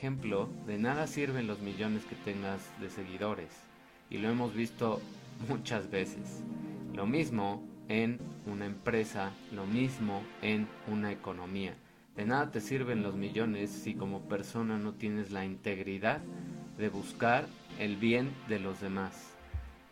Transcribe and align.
ejemplo, 0.00 0.48
de 0.66 0.78
nada 0.78 1.06
sirven 1.06 1.46
los 1.46 1.60
millones 1.60 2.06
que 2.06 2.14
tengas 2.14 2.62
de 2.80 2.88
seguidores. 2.88 3.50
Y 4.08 4.16
lo 4.16 4.30
hemos 4.30 4.54
visto 4.54 4.98
muchas 5.46 5.90
veces. 5.90 6.42
Lo 6.94 7.04
mismo 7.04 7.62
en 7.88 8.18
una 8.46 8.64
empresa, 8.64 9.30
lo 9.52 9.66
mismo 9.66 10.22
en 10.40 10.66
una 10.90 11.12
economía. 11.12 11.74
De 12.16 12.24
nada 12.24 12.50
te 12.50 12.62
sirven 12.62 13.02
los 13.02 13.14
millones 13.14 13.68
si 13.68 13.92
como 13.92 14.22
persona 14.22 14.78
no 14.78 14.94
tienes 14.94 15.32
la 15.32 15.44
integridad 15.44 16.22
de 16.78 16.88
buscar 16.88 17.44
el 17.78 17.96
bien 17.96 18.30
de 18.48 18.58
los 18.58 18.80
demás. 18.80 19.34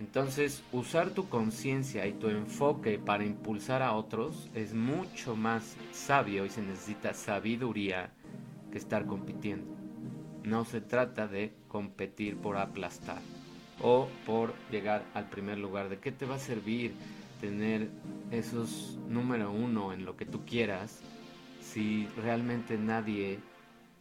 Entonces, 0.01 0.63
usar 0.73 1.11
tu 1.11 1.29
conciencia 1.29 2.07
y 2.07 2.15
tu 2.15 2.31
enfoque 2.31 2.99
para 2.99 3.27
impulsar 3.27 3.83
a 3.83 3.93
otros 3.93 4.49
es 4.55 4.73
mucho 4.73 5.37
más 5.37 5.77
sabio 5.93 6.47
y 6.47 6.49
se 6.49 6.63
necesita 6.63 7.13
sabiduría 7.13 8.11
que 8.73 8.79
estar 8.79 9.05
compitiendo. 9.05 9.78
No 10.49 10.65
se 10.65 10.80
trata 10.80 11.29
de 11.29 11.53
competir 11.69 12.38
por 12.38 12.57
aplastar 12.57 13.20
o 13.83 14.09
por 14.25 14.55
llegar 14.71 15.05
al 15.12 15.29
primer 15.29 15.59
lugar. 15.59 15.91
¿De 15.91 15.98
qué 15.98 16.11
te 16.11 16.24
va 16.24 16.37
a 16.37 16.38
servir 16.38 16.95
tener 17.38 17.91
esos 18.30 18.98
número 19.11 19.52
uno 19.52 19.93
en 19.93 20.07
lo 20.07 20.16
que 20.16 20.24
tú 20.24 20.47
quieras 20.47 21.02
si 21.61 22.07
realmente 22.16 22.79
nadie 22.79 23.41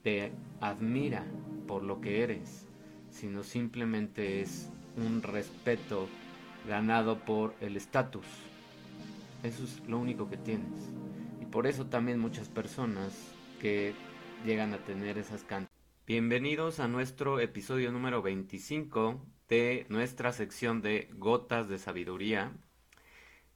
te 0.04 0.32
admira 0.62 1.26
por 1.68 1.84
lo 1.84 2.00
que 2.00 2.24
eres, 2.24 2.66
sino 3.12 3.44
simplemente 3.44 4.40
es 4.40 4.70
un 4.96 5.24
respeto 5.24 6.08
ganado 6.66 7.20
por 7.20 7.56
el 7.60 7.76
estatus. 7.76 8.26
Eso 9.44 9.66
es 9.66 9.82
lo 9.86 10.00
único 10.00 10.30
que 10.30 10.38
tienes. 10.38 10.80
Y 11.42 11.46
por 11.46 11.68
eso 11.68 11.88
también 11.88 12.20
muchas 12.20 12.48
personas 12.48 13.12
que 13.60 13.94
llegan 14.46 14.74
a 14.74 14.78
tener 14.78 15.18
esas 15.18 15.44
cantas. 15.44 15.67
Bienvenidos 16.08 16.80
a 16.80 16.88
nuestro 16.88 17.42
episodio 17.42 17.92
número 17.92 18.22
25 18.22 19.26
de 19.50 19.86
nuestra 19.90 20.32
sección 20.32 20.82
de 20.82 21.10
Gotas 21.16 21.68
de 21.68 21.78
Sabiduría. 21.78 22.54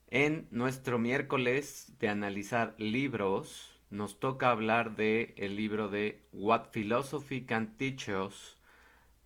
En 0.09 0.50
nuestro 0.52 1.00
miércoles 1.00 1.94
de 1.98 2.09
analizar 2.09 2.75
libros, 2.78 3.80
nos 3.90 4.20
toca 4.20 4.52
hablar 4.52 4.98
de 4.98 5.34
el 5.38 5.56
libro 5.56 5.88
de 5.88 6.28
What 6.34 6.72
Philosophy 6.73 7.45
Can 7.45 7.78
Teach 7.78 8.09
Us 8.09 8.58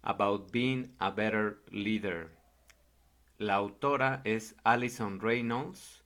About 0.03 0.51
Being 0.51 0.93
a 0.99 1.09
Better 1.09 1.57
Leader. 1.71 2.29
La 3.39 3.55
autora 3.55 4.21
es 4.23 4.55
Alison 4.63 5.19
Reynolds 5.19 6.03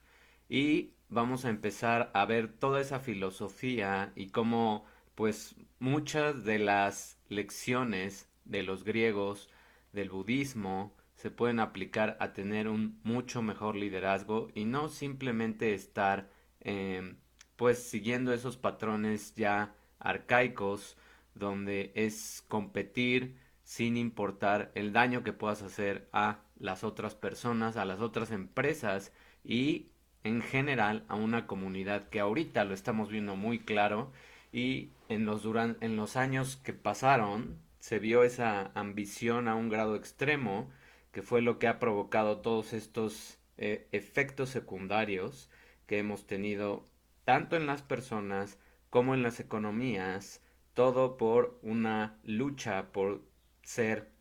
y 0.47 0.93
vamos 1.09 1.43
a 1.43 1.49
empezar 1.49 2.11
a 2.13 2.23
ver 2.25 2.47
toda 2.47 2.79
esa 2.79 3.01
filosofía 3.01 4.13
y 4.15 4.27
cómo 4.27 4.85
pues 5.19 5.53
muchas 5.79 6.45
de 6.45 6.59
las 6.59 7.17
lecciones 7.27 8.29
de 8.45 8.63
los 8.63 8.85
griegos, 8.85 9.49
del 9.91 10.09
budismo, 10.09 10.95
se 11.13 11.29
pueden 11.29 11.59
aplicar 11.59 12.15
a 12.21 12.31
tener 12.31 12.69
un 12.69 13.01
mucho 13.03 13.41
mejor 13.41 13.75
liderazgo 13.75 14.47
y 14.55 14.63
no 14.63 14.87
simplemente 14.87 15.73
estar 15.73 16.29
em, 16.61 17.17
pues 17.57 17.83
siguiendo 17.83 18.31
esos 18.31 18.55
patrones 18.55 19.35
ya 19.35 19.75
arcaicos 19.99 20.95
donde 21.35 21.91
es 21.95 22.41
competir 22.47 23.35
sin 23.61 23.97
importar 23.97 24.71
el 24.73 24.93
daño 24.93 25.21
que 25.25 25.33
puedas 25.33 25.63
hacer 25.63 26.07
a 26.13 26.39
las 26.57 26.85
otras 26.85 27.13
personas, 27.13 27.75
a 27.75 27.83
las 27.83 27.99
otras 27.99 28.31
empresas 28.31 29.11
y 29.43 29.89
en 30.23 30.41
general 30.41 31.03
a 31.09 31.15
una 31.15 31.45
comunidad 31.45 32.07
que 32.07 32.21
ahorita 32.21 32.63
lo 32.63 32.73
estamos 32.73 33.09
viendo 33.09 33.35
muy 33.35 33.59
claro 33.59 34.13
y 34.51 34.91
en 35.09 35.25
los, 35.25 35.43
en 35.81 35.95
los 35.95 36.15
años 36.15 36.57
que 36.57 36.73
pasaron 36.73 37.59
se 37.79 37.99
vio 37.99 38.23
esa 38.23 38.71
ambición 38.75 39.47
a 39.47 39.55
un 39.55 39.69
grado 39.69 39.95
extremo 39.95 40.69
que 41.11 41.21
fue 41.21 41.41
lo 41.41 41.59
que 41.59 41.67
ha 41.67 41.79
provocado 41.79 42.41
todos 42.41 42.73
estos 42.73 43.39
eh, 43.57 43.87
efectos 43.91 44.49
secundarios 44.49 45.49
que 45.85 45.99
hemos 45.99 46.27
tenido 46.27 46.85
tanto 47.25 47.55
en 47.55 47.65
las 47.65 47.81
personas 47.81 48.59
como 48.89 49.13
en 49.13 49.23
las 49.23 49.39
economías, 49.39 50.41
todo 50.73 51.17
por 51.17 51.59
una 51.61 52.19
lucha 52.23 52.91
por 52.91 53.23
ser 53.63 54.11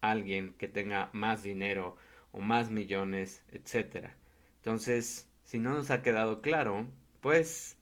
alguien 0.00 0.54
que 0.54 0.68
tenga 0.68 1.10
más 1.12 1.42
dinero 1.42 1.96
o 2.32 2.40
más 2.40 2.70
millones, 2.70 3.44
etc. 3.48 4.10
Entonces, 4.56 5.28
si 5.44 5.58
no 5.58 5.74
nos 5.74 5.90
ha 5.90 6.02
quedado 6.02 6.40
claro, 6.40 6.86
pues 7.20 7.78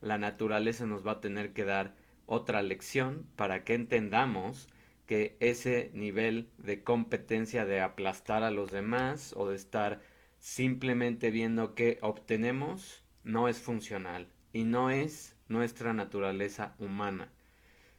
la 0.00 0.18
naturaleza 0.18 0.86
nos 0.86 1.06
va 1.06 1.12
a 1.12 1.20
tener 1.20 1.52
que 1.52 1.64
dar 1.64 1.94
otra 2.26 2.62
lección 2.62 3.26
para 3.36 3.64
que 3.64 3.74
entendamos 3.74 4.68
que 5.06 5.36
ese 5.40 5.90
nivel 5.94 6.48
de 6.58 6.82
competencia 6.84 7.64
de 7.64 7.80
aplastar 7.80 8.44
a 8.44 8.50
los 8.50 8.70
demás 8.70 9.34
o 9.36 9.48
de 9.48 9.56
estar 9.56 10.00
simplemente 10.38 11.30
viendo 11.30 11.74
qué 11.74 11.98
obtenemos 12.00 13.02
no 13.24 13.48
es 13.48 13.58
funcional 13.58 14.28
y 14.52 14.64
no 14.64 14.90
es 14.90 15.36
nuestra 15.48 15.92
naturaleza 15.92 16.74
humana. 16.78 17.28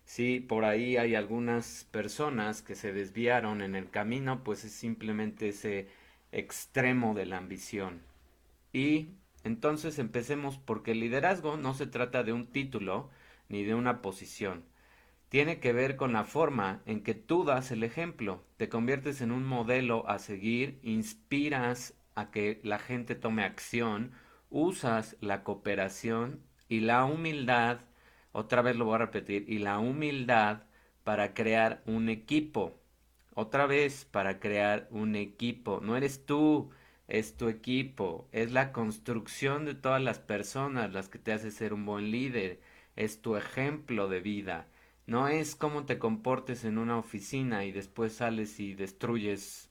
Si 0.05 0.39
por 0.39 0.65
ahí 0.65 0.97
hay 0.97 1.15
algunas 1.15 1.87
personas 1.91 2.61
que 2.61 2.75
se 2.75 2.93
desviaron 2.93 3.61
en 3.61 3.75
el 3.75 3.89
camino, 3.89 4.43
pues 4.43 4.63
es 4.63 4.71
simplemente 4.71 5.49
ese 5.49 5.87
extremo 6.31 7.13
de 7.13 7.25
la 7.25 7.37
ambición. 7.37 8.01
Y 8.73 9.09
entonces 9.43 9.99
empecemos 9.99 10.57
porque 10.57 10.91
el 10.91 10.99
liderazgo 10.99 11.57
no 11.57 11.73
se 11.73 11.87
trata 11.87 12.23
de 12.23 12.33
un 12.33 12.47
título 12.47 13.09
ni 13.49 13.63
de 13.63 13.75
una 13.75 14.01
posición. 14.01 14.63
Tiene 15.29 15.59
que 15.59 15.73
ver 15.73 15.95
con 15.95 16.13
la 16.13 16.25
forma 16.25 16.81
en 16.85 17.03
que 17.03 17.13
tú 17.13 17.45
das 17.45 17.71
el 17.71 17.83
ejemplo, 17.83 18.43
te 18.57 18.69
conviertes 18.69 19.21
en 19.21 19.31
un 19.31 19.45
modelo 19.45 20.07
a 20.09 20.19
seguir, 20.19 20.79
inspiras 20.83 21.95
a 22.15 22.31
que 22.31 22.59
la 22.63 22.79
gente 22.79 23.15
tome 23.15 23.43
acción, 23.43 24.11
usas 24.49 25.15
la 25.21 25.43
cooperación 25.43 26.41
y 26.67 26.81
la 26.81 27.05
humildad 27.05 27.81
otra 28.31 28.61
vez 28.61 28.75
lo 28.75 28.85
voy 28.85 28.95
a 28.95 28.99
repetir. 28.99 29.45
Y 29.47 29.59
la 29.59 29.79
humildad 29.79 30.63
para 31.03 31.33
crear 31.33 31.81
un 31.85 32.09
equipo. 32.09 32.79
Otra 33.33 33.65
vez 33.65 34.05
para 34.05 34.39
crear 34.39 34.87
un 34.91 35.15
equipo. 35.15 35.79
No 35.81 35.95
eres 35.97 36.25
tú, 36.25 36.69
es 37.11 37.35
tu 37.35 37.49
equipo. 37.49 38.29
Es 38.31 38.51
la 38.53 38.71
construcción 38.71 39.65
de 39.65 39.75
todas 39.75 40.01
las 40.01 40.19
personas 40.19 40.93
las 40.93 41.09
que 41.09 41.19
te 41.19 41.33
hace 41.33 41.51
ser 41.51 41.73
un 41.73 41.85
buen 41.85 42.09
líder. 42.09 42.61
Es 42.95 43.21
tu 43.21 43.35
ejemplo 43.35 44.07
de 44.07 44.21
vida. 44.21 44.67
No 45.07 45.27
es 45.27 45.55
cómo 45.55 45.85
te 45.85 45.99
comportes 45.99 46.63
en 46.63 46.77
una 46.77 46.97
oficina 46.97 47.65
y 47.65 47.73
después 47.73 48.13
sales 48.13 48.61
y 48.61 48.75
destruyes 48.75 49.69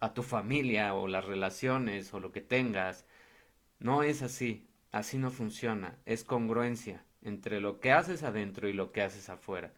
a 0.00 0.12
tu 0.12 0.22
familia 0.22 0.92
o 0.94 1.08
las 1.08 1.24
relaciones 1.24 2.12
o 2.12 2.20
lo 2.20 2.30
que 2.30 2.42
tengas. 2.42 3.06
No 3.78 4.02
es 4.02 4.20
así. 4.20 4.68
Así 4.92 5.16
no 5.16 5.30
funciona. 5.30 5.98
Es 6.04 6.24
congruencia 6.24 7.06
entre 7.22 7.60
lo 7.62 7.80
que 7.80 7.92
haces 7.92 8.22
adentro 8.22 8.68
y 8.68 8.74
lo 8.74 8.92
que 8.92 9.00
haces 9.00 9.30
afuera. 9.30 9.72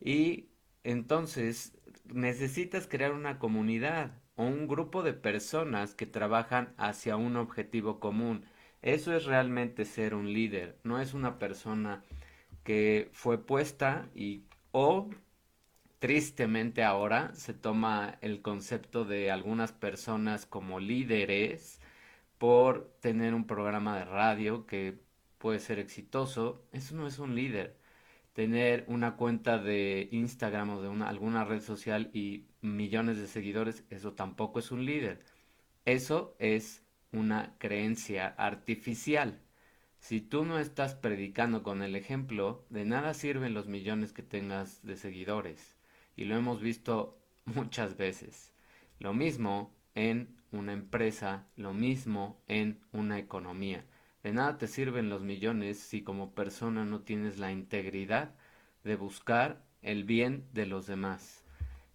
Y 0.00 0.48
entonces 0.82 1.78
necesitas 2.06 2.88
crear 2.88 3.12
una 3.12 3.38
comunidad 3.38 4.21
o 4.36 4.44
un 4.44 4.68
grupo 4.68 5.02
de 5.02 5.12
personas 5.14 5.94
que 5.94 6.06
trabajan 6.06 6.74
hacia 6.78 7.16
un 7.16 7.36
objetivo 7.36 8.00
común. 8.00 8.44
Eso 8.82 9.14
es 9.14 9.24
realmente 9.26 9.84
ser 9.84 10.14
un 10.14 10.32
líder, 10.32 10.78
no 10.84 11.00
es 11.00 11.14
una 11.14 11.38
persona 11.38 12.04
que 12.64 13.10
fue 13.12 13.38
puesta 13.38 14.08
y 14.14 14.44
o 14.72 15.10
tristemente 15.98 16.82
ahora 16.84 17.34
se 17.34 17.54
toma 17.54 18.18
el 18.22 18.42
concepto 18.42 19.04
de 19.04 19.30
algunas 19.30 19.72
personas 19.72 20.46
como 20.46 20.80
líderes 20.80 21.80
por 22.38 22.90
tener 23.00 23.34
un 23.34 23.46
programa 23.46 23.98
de 23.98 24.04
radio 24.04 24.66
que 24.66 24.98
puede 25.38 25.60
ser 25.60 25.78
exitoso, 25.78 26.64
eso 26.72 26.96
no 26.96 27.06
es 27.06 27.18
un 27.18 27.34
líder. 27.36 27.76
Tener 28.32 28.84
una 28.88 29.16
cuenta 29.16 29.58
de 29.58 30.08
Instagram 30.10 30.70
o 30.70 30.82
de 30.82 30.88
una, 30.88 31.08
alguna 31.08 31.44
red 31.44 31.60
social 31.60 32.10
y 32.14 32.46
millones 32.62 33.18
de 33.18 33.26
seguidores, 33.26 33.84
eso 33.90 34.14
tampoco 34.14 34.58
es 34.58 34.70
un 34.70 34.86
líder. 34.86 35.22
Eso 35.84 36.34
es 36.38 36.82
una 37.12 37.54
creencia 37.58 38.28
artificial. 38.38 39.40
Si 39.98 40.20
tú 40.20 40.44
no 40.44 40.58
estás 40.58 40.94
predicando 40.94 41.62
con 41.62 41.82
el 41.82 41.94
ejemplo, 41.94 42.64
de 42.70 42.84
nada 42.84 43.14
sirven 43.14 43.54
los 43.54 43.68
millones 43.68 44.12
que 44.12 44.22
tengas 44.22 44.82
de 44.82 44.96
seguidores. 44.96 45.76
Y 46.16 46.24
lo 46.24 46.36
hemos 46.36 46.60
visto 46.60 47.18
muchas 47.44 47.96
veces. 47.96 48.52
Lo 48.98 49.12
mismo 49.14 49.74
en 49.94 50.36
una 50.50 50.72
empresa, 50.72 51.46
lo 51.56 51.72
mismo 51.72 52.42
en 52.48 52.80
una 52.92 53.18
economía. 53.18 53.84
De 54.22 54.32
nada 54.32 54.58
te 54.58 54.66
sirven 54.68 55.08
los 55.08 55.22
millones 55.22 55.78
si 55.78 56.02
como 56.02 56.34
persona 56.34 56.84
no 56.84 57.02
tienes 57.02 57.38
la 57.38 57.52
integridad 57.52 58.34
de 58.84 58.96
buscar 58.96 59.64
el 59.82 60.04
bien 60.04 60.48
de 60.52 60.66
los 60.66 60.86
demás. 60.86 61.44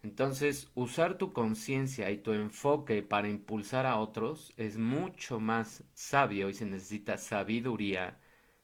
Entonces, 0.04 0.72
usar 0.76 1.18
tu 1.18 1.34
conciencia 1.34 2.12
y 2.12 2.18
tu 2.20 2.34
enfoque 2.34 3.02
para 3.04 3.30
impulsar 3.30 3.86
a 3.86 3.98
otros 3.98 4.54
es 4.58 4.78
mucho 4.78 5.40
más 5.40 5.84
sabio 5.94 6.50
y 6.50 6.54
se 6.54 6.66
necesita 6.66 7.18
sabiduría 7.18 8.20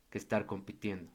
que 0.09 0.17
estar 0.19 0.45
compitiendo. 0.45 1.11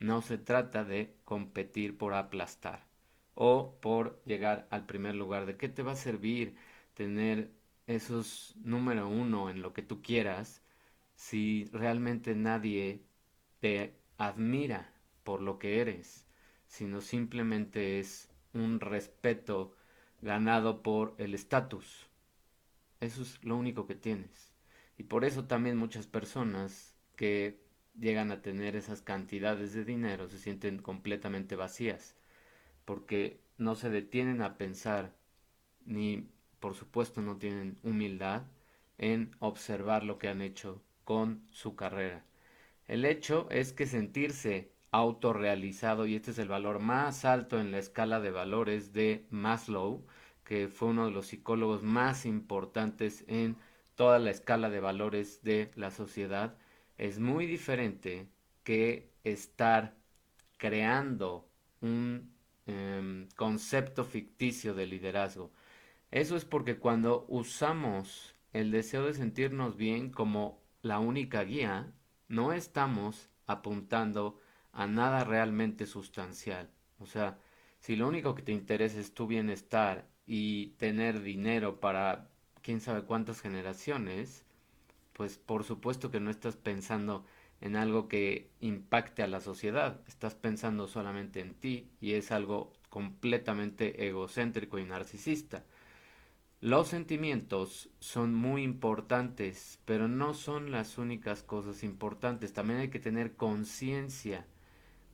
No 0.00 0.22
se 0.22 0.38
trata 0.38 0.84
de 0.84 1.16
competir 1.24 1.96
por 1.98 2.14
aplastar. 2.14 2.86
o 3.34 3.78
por 3.80 4.22
llegar 4.24 4.66
al 4.70 4.86
primer 4.86 5.14
lugar. 5.14 5.46
¿De 5.46 5.56
qué 5.56 5.68
te 5.68 5.82
va 5.82 5.92
a 5.92 5.96
servir 5.96 6.56
tener 6.94 7.52
esos 7.86 8.54
número 8.62 9.08
uno 9.08 9.50
en 9.50 9.62
lo 9.62 9.72
que 9.72 9.82
tú 9.82 10.02
quieras 10.02 10.59
si 11.20 11.66
realmente 11.66 12.34
nadie 12.34 13.02
te 13.60 13.94
admira 14.16 14.90
por 15.22 15.42
lo 15.42 15.58
que 15.58 15.82
eres, 15.82 16.26
sino 16.66 17.02
simplemente 17.02 18.00
es 18.00 18.30
un 18.54 18.80
respeto 18.80 19.76
ganado 20.22 20.82
por 20.82 21.14
el 21.18 21.34
estatus? 21.34 22.08
Eso 23.00 23.20
es 23.20 23.44
lo 23.44 23.58
único 23.58 23.86
que 23.86 23.94
tienes. 23.94 24.54
Y 24.96 25.02
por 25.02 25.26
eso 25.26 25.44
también 25.44 25.76
muchas 25.76 26.06
personas 26.06 26.96
que 27.16 27.60
llegan 27.98 28.32
a 28.32 28.40
tener 28.40 28.74
esas 28.74 29.02
cantidades 29.02 29.74
de 29.74 29.84
dinero 29.84 30.26
se 30.26 30.38
sienten 30.38 30.78
completamente 30.78 31.54
vacías, 31.54 32.16
porque 32.86 33.42
no 33.58 33.74
se 33.74 33.90
detienen 33.90 34.40
a 34.40 34.56
pensar, 34.56 35.14
ni 35.84 36.30
por 36.60 36.74
supuesto 36.74 37.20
no 37.20 37.36
tienen 37.36 37.78
humildad 37.82 38.44
en 38.96 39.36
observar 39.38 40.02
lo 40.02 40.18
que 40.18 40.28
han 40.28 40.40
hecho 40.40 40.82
con 41.10 41.42
su 41.50 41.74
carrera. 41.74 42.24
El 42.86 43.04
hecho 43.04 43.48
es 43.50 43.72
que 43.72 43.86
sentirse 43.86 44.70
autorrealizado, 44.92 46.06
y 46.06 46.14
este 46.14 46.30
es 46.30 46.38
el 46.38 46.46
valor 46.46 46.78
más 46.78 47.24
alto 47.24 47.58
en 47.58 47.72
la 47.72 47.78
escala 47.78 48.20
de 48.20 48.30
valores 48.30 48.92
de 48.92 49.26
Maslow, 49.28 50.06
que 50.44 50.68
fue 50.68 50.90
uno 50.90 51.06
de 51.06 51.10
los 51.10 51.26
psicólogos 51.26 51.82
más 51.82 52.26
importantes 52.26 53.24
en 53.26 53.56
toda 53.96 54.20
la 54.20 54.30
escala 54.30 54.70
de 54.70 54.78
valores 54.78 55.42
de 55.42 55.72
la 55.74 55.90
sociedad, 55.90 56.56
es 56.96 57.18
muy 57.18 57.46
diferente 57.46 58.28
que 58.62 59.10
estar 59.24 59.96
creando 60.58 61.48
un 61.80 62.32
em, 62.66 63.26
concepto 63.34 64.04
ficticio 64.04 64.74
de 64.74 64.86
liderazgo. 64.86 65.50
Eso 66.12 66.36
es 66.36 66.44
porque 66.44 66.78
cuando 66.78 67.26
usamos 67.28 68.36
el 68.52 68.70
deseo 68.70 69.06
de 69.06 69.14
sentirnos 69.14 69.76
bien 69.76 70.10
como 70.10 70.59
la 70.82 70.98
única 70.98 71.42
guía, 71.44 71.92
no 72.28 72.52
estamos 72.52 73.28
apuntando 73.46 74.38
a 74.72 74.86
nada 74.86 75.24
realmente 75.24 75.86
sustancial. 75.86 76.70
O 76.98 77.06
sea, 77.06 77.38
si 77.80 77.96
lo 77.96 78.08
único 78.08 78.34
que 78.34 78.42
te 78.42 78.52
interesa 78.52 79.00
es 79.00 79.14
tu 79.14 79.26
bienestar 79.26 80.06
y 80.26 80.68
tener 80.78 81.22
dinero 81.22 81.80
para 81.80 82.28
quién 82.62 82.80
sabe 82.80 83.02
cuántas 83.02 83.40
generaciones, 83.40 84.44
pues 85.12 85.38
por 85.38 85.64
supuesto 85.64 86.10
que 86.10 86.20
no 86.20 86.30
estás 86.30 86.56
pensando 86.56 87.24
en 87.60 87.76
algo 87.76 88.08
que 88.08 88.50
impacte 88.60 89.22
a 89.22 89.26
la 89.26 89.40
sociedad, 89.40 90.00
estás 90.06 90.34
pensando 90.34 90.88
solamente 90.88 91.40
en 91.40 91.54
ti 91.54 91.90
y 92.00 92.12
es 92.14 92.30
algo 92.32 92.72
completamente 92.88 94.06
egocéntrico 94.06 94.78
y 94.78 94.84
narcisista. 94.84 95.64
Los 96.62 96.88
sentimientos 96.88 97.88
son 98.00 98.34
muy 98.34 98.64
importantes, 98.64 99.80
pero 99.86 100.08
no 100.08 100.34
son 100.34 100.70
las 100.70 100.98
únicas 100.98 101.42
cosas 101.42 101.82
importantes. 101.82 102.52
También 102.52 102.80
hay 102.80 102.90
que 102.90 103.00
tener 103.00 103.34
conciencia. 103.34 104.46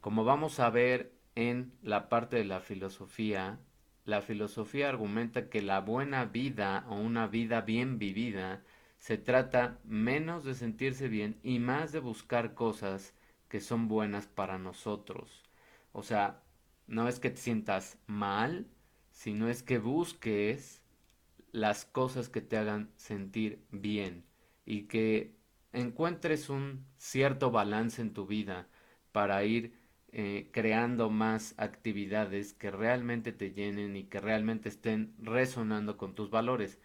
Como 0.00 0.24
vamos 0.24 0.58
a 0.58 0.70
ver 0.70 1.12
en 1.36 1.72
la 1.82 2.08
parte 2.08 2.34
de 2.34 2.44
la 2.44 2.58
filosofía, 2.58 3.60
la 4.04 4.22
filosofía 4.22 4.88
argumenta 4.88 5.48
que 5.48 5.62
la 5.62 5.80
buena 5.80 6.24
vida 6.24 6.84
o 6.88 6.96
una 6.96 7.28
vida 7.28 7.60
bien 7.60 8.00
vivida 8.00 8.64
se 8.98 9.16
trata 9.16 9.78
menos 9.84 10.44
de 10.44 10.54
sentirse 10.54 11.06
bien 11.06 11.38
y 11.44 11.60
más 11.60 11.92
de 11.92 12.00
buscar 12.00 12.54
cosas 12.54 13.14
que 13.48 13.60
son 13.60 13.86
buenas 13.86 14.26
para 14.26 14.58
nosotros. 14.58 15.44
O 15.92 16.02
sea, 16.02 16.42
no 16.88 17.06
es 17.06 17.20
que 17.20 17.30
te 17.30 17.36
sientas 17.36 17.98
mal, 18.08 18.66
sino 19.12 19.48
es 19.48 19.62
que 19.62 19.78
busques 19.78 20.82
las 21.52 21.84
cosas 21.84 22.28
que 22.28 22.40
te 22.40 22.56
hagan 22.56 22.90
sentir 22.96 23.64
bien 23.70 24.24
y 24.64 24.82
que 24.84 25.36
encuentres 25.72 26.48
un 26.50 26.86
cierto 26.98 27.50
balance 27.50 28.00
en 28.02 28.12
tu 28.12 28.26
vida 28.26 28.68
para 29.12 29.44
ir 29.44 29.74
eh, 30.12 30.48
creando 30.52 31.10
más 31.10 31.54
actividades 31.58 32.54
que 32.54 32.70
realmente 32.70 33.32
te 33.32 33.52
llenen 33.52 33.96
y 33.96 34.04
que 34.04 34.20
realmente 34.20 34.68
estén 34.68 35.14
resonando 35.18 35.96
con 35.96 36.14
tus 36.14 36.30
valores. 36.30 36.78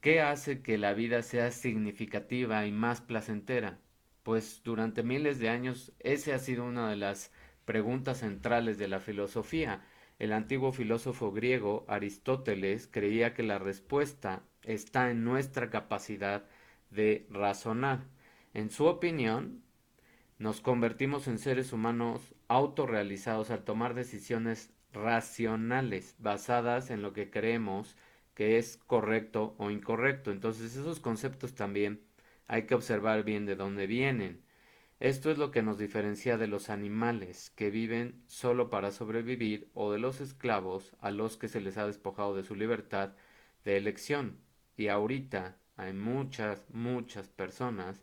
¿Qué 0.00 0.20
hace 0.20 0.62
que 0.62 0.78
la 0.78 0.94
vida 0.94 1.22
sea 1.22 1.50
significativa 1.50 2.66
y 2.66 2.72
más 2.72 3.00
placentera? 3.00 3.78
Pues 4.22 4.62
durante 4.64 5.02
miles 5.02 5.38
de 5.40 5.48
años 5.48 5.92
ese 6.00 6.32
ha 6.32 6.38
sido 6.38 6.64
una 6.64 6.88
de 6.90 6.96
las 6.96 7.32
preguntas 7.64 8.18
centrales 8.18 8.78
de 8.78 8.88
la 8.88 9.00
filosofía. 9.00 9.84
El 10.18 10.32
antiguo 10.32 10.72
filósofo 10.72 11.30
griego 11.32 11.84
Aristóteles 11.88 12.88
creía 12.90 13.34
que 13.34 13.44
la 13.44 13.58
respuesta 13.58 14.42
está 14.62 15.10
en 15.10 15.22
nuestra 15.24 15.70
capacidad 15.70 16.44
de 16.90 17.26
razonar. 17.30 18.04
En 18.52 18.70
su 18.70 18.86
opinión, 18.86 19.62
nos 20.38 20.60
convertimos 20.60 21.28
en 21.28 21.38
seres 21.38 21.72
humanos 21.72 22.34
autorrealizados 22.48 23.50
al 23.50 23.64
tomar 23.64 23.94
decisiones 23.94 24.72
racionales 24.92 26.16
basadas 26.18 26.90
en 26.90 27.02
lo 27.02 27.12
que 27.12 27.30
creemos 27.30 27.96
que 28.34 28.58
es 28.58 28.76
correcto 28.76 29.54
o 29.58 29.70
incorrecto. 29.70 30.30
Entonces 30.32 30.76
esos 30.76 31.00
conceptos 31.00 31.54
también 31.54 32.02
hay 32.46 32.66
que 32.66 32.74
observar 32.74 33.24
bien 33.24 33.46
de 33.46 33.56
dónde 33.56 33.86
vienen. 33.86 34.42
Esto 35.00 35.30
es 35.30 35.38
lo 35.38 35.52
que 35.52 35.62
nos 35.62 35.78
diferencia 35.78 36.38
de 36.38 36.48
los 36.48 36.70
animales 36.70 37.50
que 37.50 37.70
viven 37.70 38.20
solo 38.26 38.68
para 38.68 38.90
sobrevivir 38.90 39.70
o 39.72 39.92
de 39.92 40.00
los 40.00 40.20
esclavos 40.20 40.96
a 41.00 41.12
los 41.12 41.36
que 41.36 41.46
se 41.46 41.60
les 41.60 41.76
ha 41.78 41.86
despojado 41.86 42.34
de 42.34 42.42
su 42.42 42.56
libertad 42.56 43.12
de 43.64 43.76
elección. 43.76 44.40
Y 44.76 44.88
ahorita 44.88 45.56
hay 45.76 45.92
muchas, 45.92 46.68
muchas 46.70 47.28
personas 47.28 48.02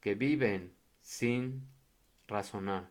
que 0.00 0.14
viven 0.14 0.72
sin 1.02 1.68
razonar, 2.26 2.88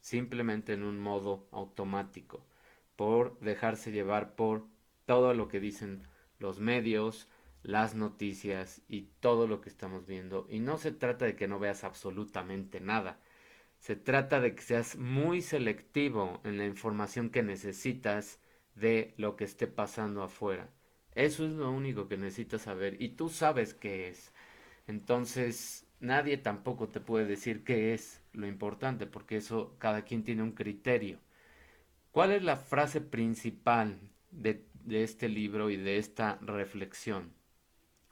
simplemente 0.00 0.72
en 0.72 0.84
un 0.84 1.00
modo 1.00 1.48
automático, 1.50 2.46
por 2.94 3.40
dejarse 3.40 3.90
llevar 3.90 4.36
por 4.36 4.68
todo 5.04 5.34
lo 5.34 5.48
que 5.48 5.58
dicen 5.58 6.06
los 6.38 6.60
medios, 6.60 7.28
las 7.64 7.96
noticias 7.96 8.82
y 8.88 9.02
todo 9.20 9.48
lo 9.48 9.60
que 9.60 9.70
estamos 9.70 10.06
viendo. 10.06 10.46
Y 10.50 10.60
no 10.60 10.78
se 10.78 10.92
trata 10.92 11.24
de 11.26 11.36
que 11.36 11.48
no 11.48 11.58
veas 11.58 11.84
absolutamente 11.84 12.80
nada. 12.80 13.20
Se 13.78 13.96
trata 13.96 14.40
de 14.40 14.54
que 14.54 14.62
seas 14.62 14.96
muy 14.96 15.42
selectivo 15.42 16.40
en 16.44 16.58
la 16.58 16.66
información 16.66 17.30
que 17.30 17.42
necesitas 17.42 18.40
de 18.76 19.14
lo 19.18 19.36
que 19.36 19.44
esté 19.44 19.66
pasando 19.66 20.22
afuera. 20.22 20.70
Eso 21.14 21.46
es 21.46 21.52
lo 21.52 21.70
único 21.70 22.08
que 22.08 22.16
necesitas 22.18 22.62
saber 22.62 23.00
y 23.00 23.10
tú 23.10 23.28
sabes 23.30 23.74
qué 23.74 24.08
es. 24.08 24.32
Entonces, 24.86 25.86
nadie 26.00 26.38
tampoco 26.38 26.88
te 26.88 27.00
puede 27.00 27.26
decir 27.26 27.64
qué 27.64 27.94
es 27.94 28.22
lo 28.32 28.46
importante, 28.46 29.06
porque 29.06 29.36
eso 29.38 29.76
cada 29.78 30.02
quien 30.04 30.24
tiene 30.24 30.42
un 30.42 30.52
criterio. 30.52 31.20
¿Cuál 32.12 32.32
es 32.32 32.42
la 32.42 32.56
frase 32.56 33.00
principal 33.02 33.98
de, 34.30 34.64
de 34.84 35.02
este 35.04 35.28
libro 35.28 35.70
y 35.70 35.76
de 35.76 35.98
esta 35.98 36.38
reflexión? 36.42 37.32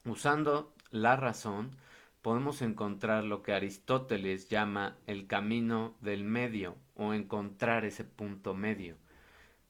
Usando 0.04 0.74
la 0.90 1.14
razón, 1.14 1.76
podemos 2.22 2.60
encontrar 2.60 3.22
lo 3.22 3.42
que 3.42 3.52
Aristóteles 3.52 4.48
llama 4.48 4.98
el 5.06 5.28
camino 5.28 5.96
del 6.00 6.24
medio 6.24 6.76
o 6.96 7.14
encontrar 7.14 7.84
ese 7.84 8.04
punto 8.04 8.52
medio. 8.54 8.96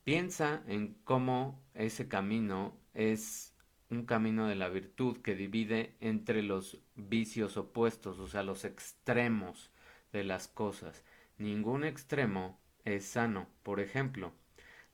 Piensa 0.05 0.63
en 0.67 0.95
cómo 1.05 1.63
ese 1.75 2.09
camino 2.09 2.75
es 2.95 3.55
un 3.91 4.07
camino 4.07 4.49
de 4.49 4.55
la 4.55 4.71
virtud 4.71 5.19
que 5.19 5.35
divide 5.35 5.97
entre 6.01 6.43
los 6.43 6.79
vicios 6.97 7.59
opuestos, 7.59 8.19
o 8.19 8.27
sea, 8.27 8.43
los 8.43 8.65
extremos 8.65 9.71
de 10.13 10.25
las 10.25 10.49
cosas. 10.49 11.05
Ningún 11.37 11.85
extremo 11.85 12.59
es 12.85 13.05
sano. 13.05 13.49
Por 13.63 13.81
ejemplo, 13.81 14.33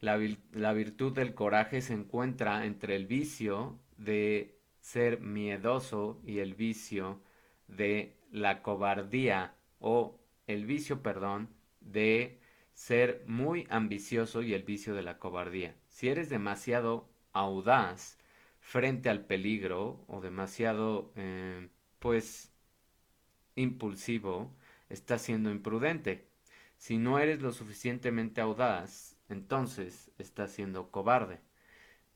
la, 0.01 0.19
la 0.53 0.73
virtud 0.73 1.13
del 1.13 1.35
coraje 1.35 1.81
se 1.81 1.95
encuentra 1.95 2.67
entre 2.67 2.97
el 2.97 3.07
vicio 3.07 3.79
de 3.99 4.58
ser 4.89 5.21
miedoso 5.21 6.19
y 6.25 6.39
el 6.39 6.55
vicio 6.55 7.21
de 7.67 8.17
la 8.33 8.63
cobardía 8.63 9.55
o 9.81 10.19
el 10.47 10.65
vicio, 10.65 11.03
perdón, 11.03 11.51
de 11.83 12.41
ser 12.73 13.23
muy 13.27 13.67
ambicioso 13.69 14.41
y 14.43 14.55
el 14.55 14.63
vicio 14.63 14.95
de 14.95 15.03
la 15.03 15.19
cobardía. 15.19 15.77
Si 15.89 16.09
eres 16.09 16.31
demasiado 16.31 17.07
audaz, 17.35 18.17
frente 18.61 19.11
al 19.11 19.27
peligro 19.27 20.05
o 20.09 20.23
demasiado, 20.23 21.13
eh, 21.17 21.69
pues, 21.99 22.51
impulsivo, 23.57 24.55
estás 24.89 25.21
siendo 25.21 25.51
imprudente. 25.51 26.29
Si 26.79 26.97
no 26.97 27.19
eres 27.19 27.43
lo 27.43 27.53
suficientemente 27.53 28.41
audaz, 28.41 29.19
entonces 29.29 30.11
estás 30.17 30.53
siendo 30.53 30.91
cobarde. 30.91 31.41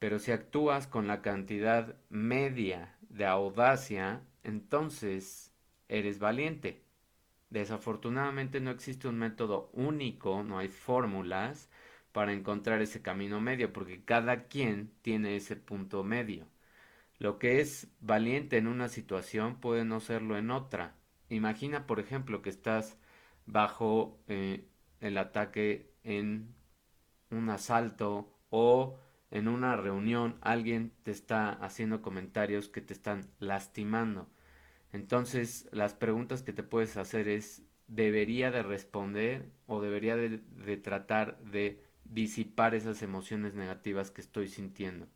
Pero 0.03 0.19
si 0.19 0.33
actúas 0.33 0.89
con 0.89 1.07
la 1.07 1.23
cantidad 1.23 1.95
media 2.11 2.97
de 3.09 3.25
audacia, 3.25 4.21
entonces 4.43 5.53
eres 5.87 6.19
valiente. 6.19 6.83
Desafortunadamente 7.51 8.59
no 8.59 8.73
existe 8.73 9.07
un 9.07 9.17
método 9.21 9.71
único, 9.73 10.43
no 10.43 10.59
hay 10.59 10.67
fórmulas 10.67 11.71
para 12.11 12.33
encontrar 12.33 12.83
ese 12.83 13.01
camino 13.01 13.41
medio, 13.41 13.73
porque 13.73 14.05
cada 14.05 14.49
quien 14.49 14.91
tiene 15.03 15.37
ese 15.37 15.55
punto 15.55 16.03
medio. 16.03 16.49
Lo 17.21 17.39
que 17.39 17.61
es 17.61 17.87
valiente 18.01 18.57
en 18.57 18.67
una 18.67 18.89
situación 18.89 19.61
puede 19.61 19.85
no 19.85 20.01
serlo 20.01 20.37
en 20.37 20.51
otra. 20.51 20.97
Imagina, 21.29 21.87
por 21.87 22.01
ejemplo, 22.01 22.43
que 22.43 22.51
estás 22.51 22.99
bajo 23.47 24.19
eh, 24.27 24.67
el 24.99 25.17
ataque 25.17 25.93
en 26.03 26.57
un 27.31 27.51
asalto 27.51 28.37
o 28.51 28.99
en 29.33 29.49
una 29.49 29.77
reunión 29.77 30.39
alguien 30.43 30.93
te 31.05 31.11
está 31.11 31.51
haciendo 31.53 32.03
comentarios 32.03 32.69
que 32.69 32.81
te 32.83 32.93
están 32.95 33.29
lastimando. 33.41 34.29
Entonces 34.93 35.69
las 35.73 35.95
preguntas 35.95 36.43
que 36.43 36.53
te 36.53 36.63
puedes 36.63 36.97
hacer 36.97 37.29
es 37.29 37.63
¿debería 37.89 38.51
de 38.51 38.63
responder 38.63 39.51
o 39.67 39.81
debería 39.83 40.17
de, 40.17 40.39
de 40.39 40.77
tratar 40.79 41.39
de 41.45 41.83
disipar 42.05 42.75
esas 42.75 43.03
emociones 43.03 43.55
negativas 43.55 44.11
que 44.11 44.21
estoy 44.23 44.49
sintiendo? 44.49 45.09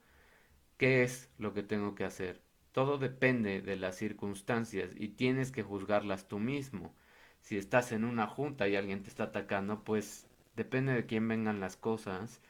¿Qué 0.79 1.03
es 1.03 1.31
lo 1.39 1.55
que 1.55 1.63
tengo 1.63 1.95
que 1.95 2.05
hacer? 2.05 2.41
Todo 2.73 2.99
depende 2.99 3.63
de 3.63 3.77
las 3.77 3.97
circunstancias 3.97 4.93
y 4.97 5.09
tienes 5.09 5.51
que 5.53 5.63
juzgarlas 5.63 6.29
tú 6.29 6.39
mismo. 6.39 6.95
Si 7.41 7.57
estás 7.57 7.93
en 7.93 8.05
una 8.05 8.27
junta 8.27 8.69
y 8.69 8.77
alguien 8.77 9.03
te 9.03 9.09
está 9.09 9.25
atacando, 9.25 9.85
pues 9.85 10.27
depende 10.57 10.93
de 10.93 11.07
quién 11.07 11.29
vengan 11.29 11.61
las 11.61 11.77
cosas, 11.77 12.41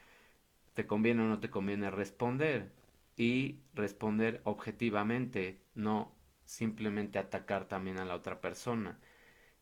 te 0.77 0.85
conviene 0.85 1.23
o 1.23 1.25
no 1.25 1.39
te 1.39 1.49
conviene 1.49 1.89
responder 1.89 2.71
y 3.15 3.61
responder 3.73 4.41
objetivamente, 4.43 5.59
no 5.73 6.15
simplemente 6.45 7.17
atacar 7.17 7.67
también 7.67 7.97
a 7.97 8.05
la 8.05 8.13
otra 8.13 8.41
persona. 8.41 8.99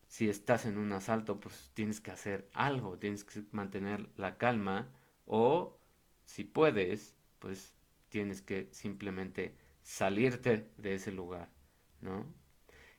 Si 0.08 0.28
estás 0.28 0.66
en 0.66 0.76
un 0.76 0.92
asalto, 0.92 1.40
pues 1.40 1.70
tienes 1.72 2.02
que 2.02 2.10
hacer 2.10 2.50
algo, 2.52 2.98
tienes 2.98 3.24
que 3.24 3.44
mantener 3.50 4.10
la 4.18 4.36
calma 4.36 4.90
o 5.24 5.78
si 6.26 6.44
puedes, 6.44 7.16
pues 7.38 7.74
tienes 8.10 8.42
que 8.42 8.68
simplemente 8.72 9.56
salirte 9.82 10.68
de 10.76 10.96
ese 10.96 11.12
lugar, 11.12 11.48
¿no? 12.02 12.26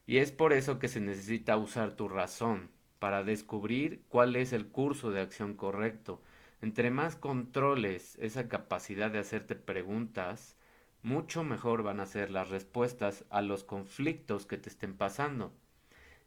Y 0.08 0.18
es 0.18 0.32
por 0.32 0.54
eso 0.54 0.80
que 0.80 0.88
se 0.88 1.02
necesita 1.02 1.56
usar 1.58 1.96
tu 1.96 2.10
razón 2.10 2.72
para 2.98 3.24
descubrir 3.24 4.06
cuál 4.10 4.36
es 4.36 4.54
el 4.54 4.70
curso 4.70 5.12
de 5.12 5.22
acción 5.22 5.54
correcto. 5.56 6.24
Entre 6.62 6.92
más 6.92 7.16
controles 7.16 8.18
esa 8.20 8.48
capacidad 8.50 9.12
de 9.12 9.20
hacerte 9.20 9.56
preguntas, 9.56 10.58
mucho 11.04 11.44
mejor 11.44 11.84
van 11.84 12.00
a 12.00 12.06
ser 12.06 12.32
las 12.32 12.50
respuestas 12.50 13.26
a 13.30 13.42
los 13.42 13.64
conflictos 13.64 14.46
que 14.46 14.58
te 14.58 14.70
estén 14.70 14.96
pasando. 14.98 15.54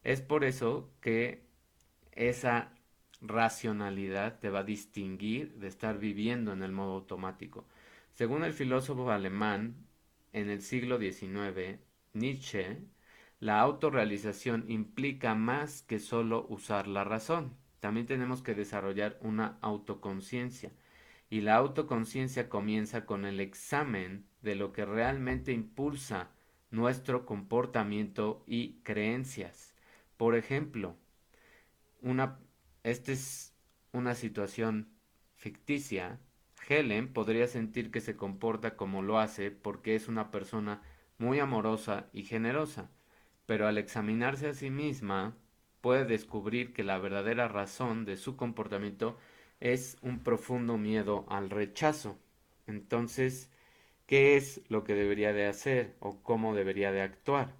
Es 0.04 0.22
por 0.22 0.44
eso 0.44 0.90
que 1.00 1.44
esa 2.12 2.74
racionalidad 3.20 4.38
te 4.40 4.50
va 4.50 4.60
a 4.60 4.64
distinguir 4.64 5.54
de 5.56 5.68
estar 5.68 5.98
viviendo 5.98 6.52
en 6.52 6.62
el 6.62 6.72
modo 6.72 6.94
automático. 6.94 7.66
Según 8.12 8.44
el 8.44 8.52
filósofo 8.54 9.10
alemán, 9.10 9.86
en 10.32 10.48
el 10.50 10.62
siglo 10.62 10.98
XIX, 10.98 11.80
Nietzsche, 12.14 12.78
la 13.40 13.60
autorrealización 13.60 14.64
implica 14.70 15.34
más 15.34 15.82
que 15.82 15.98
solo 15.98 16.46
usar 16.48 16.86
la 16.88 17.04
razón. 17.04 17.56
También 17.80 18.06
tenemos 18.06 18.42
que 18.42 18.54
desarrollar 18.54 19.18
una 19.22 19.58
autoconciencia. 19.60 20.72
Y 21.30 21.40
la 21.40 21.56
autoconciencia 21.56 22.48
comienza 22.48 23.06
con 23.06 23.24
el 23.24 23.40
examen 23.40 24.26
de 24.42 24.54
lo 24.54 24.72
que 24.72 24.84
realmente 24.84 25.52
impulsa 25.52 26.30
nuestro 26.70 27.26
comportamiento 27.26 28.44
y 28.46 28.80
creencias. 28.82 29.74
Por 30.16 30.34
ejemplo, 30.36 30.96
una, 32.02 32.38
esta 32.82 33.12
es 33.12 33.54
una 33.92 34.14
situación 34.14 34.88
ficticia 35.34 36.20
Helen 36.68 37.12
podría 37.12 37.46
sentir 37.46 37.90
que 37.90 38.00
se 38.00 38.16
comporta 38.16 38.76
como 38.76 39.02
lo 39.02 39.18
hace 39.18 39.50
porque 39.50 39.94
es 39.94 40.08
una 40.08 40.30
persona 40.30 40.82
muy 41.18 41.38
amorosa 41.40 42.06
y 42.12 42.22
generosa, 42.22 42.90
pero 43.46 43.66
al 43.66 43.78
examinarse 43.78 44.48
a 44.48 44.54
sí 44.54 44.70
misma 44.70 45.36
puede 45.80 46.04
descubrir 46.04 46.72
que 46.72 46.84
la 46.84 46.98
verdadera 46.98 47.48
razón 47.48 48.04
de 48.04 48.16
su 48.16 48.36
comportamiento 48.36 49.18
es 49.60 49.96
un 50.02 50.20
profundo 50.20 50.78
miedo 50.78 51.26
al 51.28 51.50
rechazo. 51.50 52.18
Entonces, 52.66 53.50
¿qué 54.06 54.36
es 54.36 54.62
lo 54.68 54.84
que 54.84 54.94
debería 54.94 55.32
de 55.32 55.46
hacer 55.46 55.96
o 56.00 56.22
cómo 56.22 56.54
debería 56.54 56.92
de 56.92 57.02
actuar? 57.02 57.54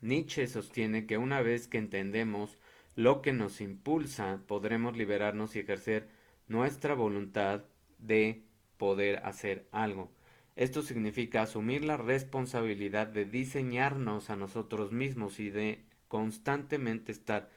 Nietzsche 0.00 0.46
sostiene 0.46 1.06
que 1.06 1.18
una 1.18 1.42
vez 1.42 1.66
que 1.66 1.78
entendemos 1.78 2.58
lo 2.94 3.22
que 3.22 3.32
nos 3.32 3.60
impulsa, 3.60 4.40
podremos 4.46 4.96
liberarnos 4.96 5.56
y 5.56 5.60
ejercer 5.60 6.08
nuestra 6.46 6.94
voluntad 6.94 7.64
de 7.98 8.42
poder 8.76 9.18
hacer 9.24 9.68
algo. 9.72 10.10
Esto 10.56 10.82
significa 10.82 11.42
asumir 11.42 11.84
la 11.84 11.96
responsabilidad 11.96 13.06
de 13.06 13.24
diseñarnos 13.24 14.30
a 14.30 14.36
nosotros 14.36 14.90
mismos 14.90 15.38
y 15.38 15.50
de 15.50 15.84
constantemente 16.08 17.12
estar 17.12 17.50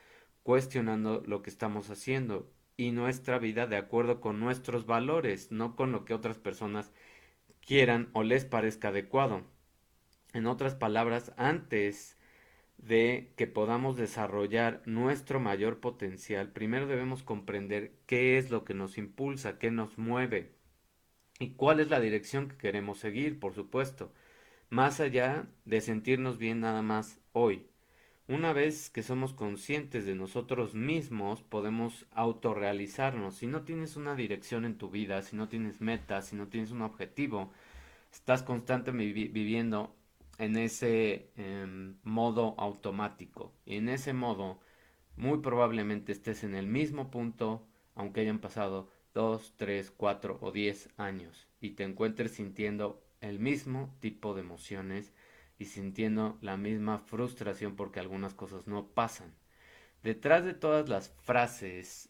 cuestionando 0.43 1.24
lo 1.25 1.41
que 1.41 1.50
estamos 1.50 1.89
haciendo 1.89 2.51
y 2.77 2.91
nuestra 2.91 3.39
vida 3.39 3.67
de 3.67 3.77
acuerdo 3.77 4.22
con 4.22 4.39
nuestros 4.39 4.86
valores, 4.86 5.51
no 5.51 5.75
con 5.75 5.91
lo 5.91 6.05
que 6.05 6.13
otras 6.13 6.38
personas 6.38 6.91
quieran 7.65 8.10
o 8.13 8.24
les 8.24 8.46
parezca 8.46 8.89
adecuado. 8.89 9.43
En 10.34 10.48
otras 10.48 10.75
palabras, 10.75 11.34
antes 11.38 12.17
de 12.77 13.34
que 13.38 13.48
podamos 13.48 13.98
desarrollar 13.98 14.81
nuestro 14.86 15.39
mayor 15.39 15.79
potencial, 15.79 16.51
primero 16.51 16.88
debemos 16.88 17.24
comprender 17.24 17.93
qué 18.08 18.38
es 18.38 18.50
lo 18.50 18.65
que 18.65 18.74
nos 18.74 18.98
impulsa, 18.98 19.60
qué 19.60 19.72
nos 19.72 19.98
mueve 19.98 20.55
y 21.39 21.51
cuál 21.51 21.79
es 21.79 21.89
la 21.89 22.00
dirección 22.00 22.48
que 22.50 22.58
queremos 22.58 23.00
seguir, 23.00 23.39
por 23.39 23.53
supuesto, 23.53 24.13
más 24.70 25.00
allá 25.00 25.48
de 25.65 25.81
sentirnos 25.81 26.38
bien 26.38 26.62
nada 26.62 26.81
más 26.81 27.20
hoy. 27.34 27.71
Una 28.32 28.54
vez 28.54 28.90
que 28.90 29.04
somos 29.04 29.34
conscientes 29.34 30.06
de 30.06 30.16
nosotros 30.16 30.74
mismos, 30.74 31.42
podemos 31.42 32.06
autorrealizarnos. 32.12 33.36
Si 33.36 33.46
no 33.46 33.64
tienes 33.64 33.98
una 33.98 34.16
dirección 34.16 34.64
en 34.64 34.78
tu 34.78 34.90
vida, 34.90 35.22
si 35.22 35.36
no 35.36 35.50
tienes 35.50 35.82
metas, 35.82 36.28
si 36.28 36.38
no 36.38 36.48
tienes 36.48 36.72
un 36.72 36.82
objetivo, 36.82 37.52
estás 38.10 38.42
constantemente 38.42 39.28
viviendo 39.28 39.94
en 40.38 40.56
ese 40.56 41.30
em, 41.36 41.98
modo 42.04 42.56
automático. 42.58 43.52
Y 43.66 43.76
en 43.76 43.90
ese 43.90 44.14
modo, 44.14 44.62
muy 45.18 45.40
probablemente 45.40 46.14
estés 46.14 46.46
en 46.46 46.56
el 46.56 46.68
mismo 46.68 47.12
punto, 47.12 47.68
aunque 47.96 48.22
hayan 48.22 48.40
pasado 48.40 48.90
2, 49.14 49.56
3, 49.58 49.92
4 49.92 50.38
o 50.40 50.52
10 50.54 50.88
años, 50.96 51.50
y 51.60 51.72
te 51.72 51.84
encuentres 51.84 52.32
sintiendo 52.32 53.04
el 53.20 53.40
mismo 53.40 53.94
tipo 54.00 54.34
de 54.34 54.40
emociones 54.40 55.12
y 55.62 55.65
sintiendo 55.65 56.39
la 56.41 56.58
misma 56.58 56.98
frustración 56.98 57.75
porque 57.75 58.00
algunas 58.00 58.34
cosas 58.34 58.65
no 58.65 58.88
pasan. 58.88 59.32
Detrás 60.01 60.44
de 60.44 60.56
todas 60.56 60.89
las 60.89 61.10
frases 61.22 62.10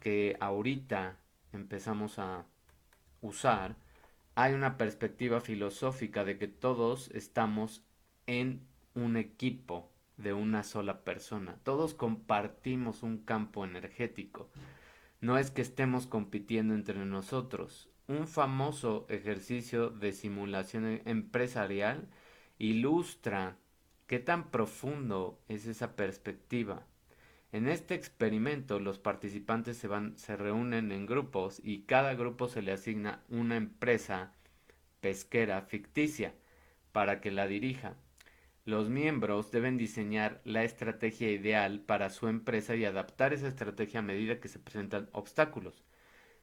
que 0.00 0.36
ahorita 0.40 1.16
empezamos 1.54 2.18
a 2.18 2.44
usar, 3.22 3.76
hay 4.34 4.52
una 4.52 4.76
perspectiva 4.76 5.40
filosófica 5.40 6.22
de 6.22 6.36
que 6.36 6.48
todos 6.48 7.10
estamos 7.14 7.82
en 8.26 8.60
un 8.94 9.16
equipo 9.16 9.90
de 10.18 10.34
una 10.34 10.62
sola 10.62 11.02
persona. 11.02 11.56
Todos 11.62 11.94
compartimos 11.94 13.02
un 13.02 13.24
campo 13.24 13.64
energético. 13.64 14.50
No 15.22 15.38
es 15.38 15.50
que 15.50 15.62
estemos 15.62 16.06
compitiendo 16.06 16.74
entre 16.74 17.06
nosotros. 17.06 17.88
Un 18.06 18.28
famoso 18.28 19.06
ejercicio 19.08 19.88
de 19.88 20.12
simulación 20.12 21.00
empresarial 21.06 22.06
ilustra 22.58 23.56
qué 24.06 24.18
tan 24.18 24.50
profundo 24.50 25.42
es 25.48 25.66
esa 25.66 25.96
perspectiva. 25.96 26.86
En 27.52 27.68
este 27.68 27.94
experimento 27.94 28.78
los 28.78 28.98
participantes 28.98 29.76
se, 29.76 29.88
van, 29.88 30.18
se 30.18 30.36
reúnen 30.36 30.92
en 30.92 31.06
grupos 31.06 31.60
y 31.62 31.82
cada 31.82 32.14
grupo 32.14 32.48
se 32.48 32.62
le 32.62 32.72
asigna 32.72 33.22
una 33.28 33.56
empresa 33.56 34.32
pesquera 35.00 35.62
ficticia 35.62 36.34
para 36.92 37.20
que 37.20 37.30
la 37.30 37.46
dirija. 37.46 37.96
Los 38.64 38.88
miembros 38.88 39.50
deben 39.50 39.76
diseñar 39.76 40.40
la 40.44 40.64
estrategia 40.64 41.30
ideal 41.30 41.80
para 41.80 42.10
su 42.10 42.28
empresa 42.28 42.76
y 42.76 42.84
adaptar 42.84 43.32
esa 43.32 43.48
estrategia 43.48 44.00
a 44.00 44.02
medida 44.02 44.40
que 44.40 44.48
se 44.48 44.58
presentan 44.58 45.10
obstáculos. 45.12 45.82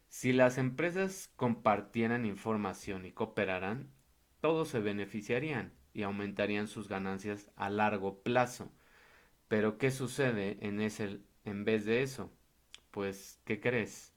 Si 0.09 0.33
las 0.33 0.57
empresas 0.57 1.29
compartieran 1.35 2.25
información 2.25 3.05
y 3.05 3.11
cooperaran, 3.11 3.89
todos 4.41 4.69
se 4.69 4.79
beneficiarían 4.79 5.78
y 5.93 6.03
aumentarían 6.03 6.67
sus 6.67 6.87
ganancias 6.87 7.49
a 7.55 7.69
largo 7.69 8.21
plazo. 8.21 8.71
Pero 9.47 9.77
¿qué 9.77 9.91
sucede 9.91 10.57
en 10.61 10.81
ese 10.81 11.19
en 11.45 11.65
vez 11.65 11.85
de 11.85 12.03
eso? 12.03 12.31
Pues, 12.91 13.39
¿qué 13.45 13.59
crees? 13.59 14.13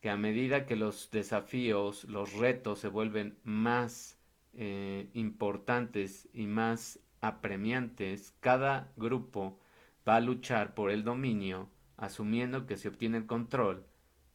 Que 0.00 0.10
a 0.10 0.16
medida 0.16 0.66
que 0.66 0.76
los 0.76 1.10
desafíos, 1.10 2.04
los 2.04 2.34
retos 2.34 2.78
se 2.78 2.88
vuelven 2.88 3.38
más 3.44 4.18
eh, 4.54 5.08
importantes 5.14 6.28
y 6.32 6.46
más 6.46 7.00
apremiantes, 7.20 8.34
cada 8.40 8.92
grupo 8.96 9.58
va 10.06 10.16
a 10.16 10.20
luchar 10.20 10.74
por 10.74 10.90
el 10.90 11.04
dominio, 11.04 11.70
asumiendo 11.96 12.66
que 12.66 12.76
si 12.76 12.88
obtiene 12.88 13.18
el 13.18 13.26
control, 13.26 13.86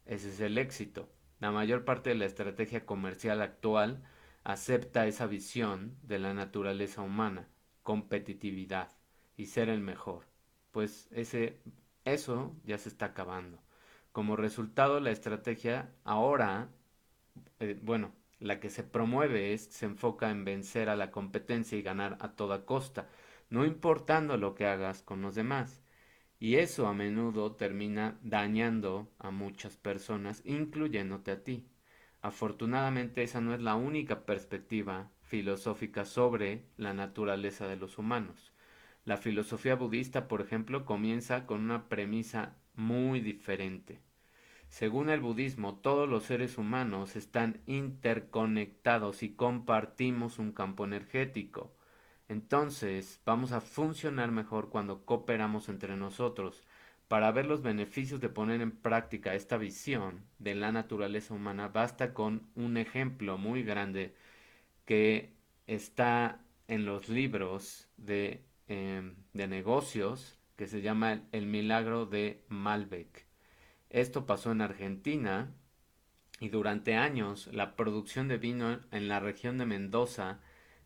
ese 0.06 0.30
es 0.30 0.40
el 0.40 0.58
éxito. 0.58 1.08
La 1.40 1.52
mayor 1.52 1.86
parte 1.86 2.10
de 2.10 2.16
la 2.16 2.26
estrategia 2.26 2.86
comercial 2.86 3.42
actual 3.42 4.04
acepta 4.44 5.08
esa 5.08 5.28
visión 5.28 5.98
de 6.04 6.20
la 6.20 6.34
naturaleza 6.34 7.02
humana, 7.02 7.48
competitividad 7.84 8.92
y 9.38 9.48
ser 9.48 9.70
el 9.70 9.82
mejor. 9.82 10.26
Pues 10.72 11.08
ese, 11.12 11.60
eso 12.06 12.56
ya 12.66 12.78
se 12.78 12.90
está 12.90 13.08
acabando. 13.08 13.62
Como 14.12 14.36
resultado, 14.36 15.00
la 15.00 15.12
estrategia 15.12 15.94
ahora, 16.04 16.70
eh, 17.60 17.80
bueno, 17.82 18.14
la 18.40 18.60
que 18.60 18.70
se 18.70 18.84
promueve 18.84 19.54
es, 19.54 19.66
se 19.66 19.86
enfoca 19.86 20.32
en 20.32 20.46
vencer 20.46 20.90
a 20.90 20.96
la 20.96 21.12
competencia 21.12 21.78
y 21.78 21.82
ganar 21.82 22.18
a 22.22 22.36
toda 22.36 22.66
costa, 22.66 23.10
no 23.50 23.66
importando 23.66 24.38
lo 24.38 24.56
que 24.56 24.66
hagas 24.66 25.02
con 25.02 25.22
los 25.22 25.36
demás. 25.36 25.82
Y 26.40 26.56
eso 26.56 26.88
a 26.88 26.94
menudo 26.94 27.56
termina 27.56 28.18
dañando 28.24 29.12
a 29.20 29.32
muchas 29.32 29.78
personas, 29.78 30.42
incluyéndote 30.46 31.32
a 31.32 31.44
ti. 31.44 31.68
Afortunadamente 32.22 33.24
esa 33.24 33.40
no 33.40 33.54
es 33.54 33.62
la 33.62 33.76
única 33.76 34.26
perspectiva 34.26 35.10
filosófica 35.22 36.04
sobre 36.06 36.66
la 36.76 36.94
naturaleza 36.94 37.68
de 37.68 37.78
los 37.78 37.98
humanos. 37.98 38.52
La 39.06 39.18
filosofía 39.18 39.76
budista, 39.76 40.28
por 40.28 40.42
ejemplo, 40.42 40.86
comienza 40.86 41.46
con 41.46 41.62
una 41.62 41.88
premisa 41.88 42.58
muy 42.76 43.22
diferente. 43.22 44.02
Según 44.68 45.10
el 45.10 45.20
budismo, 45.20 45.80
todos 45.80 46.08
los 46.08 46.24
seres 46.24 46.58
humanos 46.58 47.16
están 47.16 47.62
interconectados 47.66 49.24
y 49.24 49.34
compartimos 49.34 50.38
un 50.38 50.52
campo 50.52 50.86
energético. 50.86 51.76
Entonces, 52.28 53.22
vamos 53.26 53.52
a 53.52 53.62
funcionar 53.62 54.32
mejor 54.32 54.70
cuando 54.70 55.06
cooperamos 55.06 55.70
entre 55.70 55.96
nosotros. 55.96 56.64
Para 57.10 57.32
ver 57.32 57.48
los 57.48 57.64
beneficios 57.64 58.22
de 58.22 58.30
poner 58.30 58.62
en 58.62 58.70
práctica 58.72 59.34
esta 59.34 59.58
visión 59.58 60.22
de 60.38 60.54
la 60.54 60.72
naturaleza 60.72 61.34
humana, 61.34 61.68
basta 61.70 62.14
con 62.14 62.48
un 62.54 62.78
ejemplo 62.78 63.40
muy 63.40 63.64
grande 63.64 64.14
que 64.86 65.34
está 65.66 66.40
en 66.68 66.86
los 66.86 67.10
libros 67.10 67.90
de, 67.98 68.46
em, 68.68 69.16
de 69.34 69.48
negocios 69.48 70.40
que 70.56 70.68
se 70.68 70.82
llama 70.84 71.24
El 71.32 71.48
Milagro 71.48 72.06
de 72.06 72.44
Malbec. 72.48 73.26
Esto 73.90 74.28
pasó 74.28 74.52
en 74.52 74.62
Argentina 74.62 75.52
y 76.40 76.50
durante 76.50 76.96
años 76.96 77.48
la 77.52 77.76
producción 77.76 78.28
de 78.28 78.38
vino 78.38 78.82
en 78.92 79.08
la 79.08 79.20
región 79.20 79.58
de 79.58 79.66
Mendoza 79.66 80.42